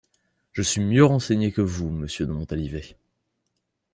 Je 0.53 0.63
suis 0.63 0.81
mieux 0.81 1.05
renseignée 1.05 1.51
que 1.51 1.61
vous, 1.61 1.91
Monsieur 1.91 2.25
de 2.25 2.31
Montalivet! 2.31 2.97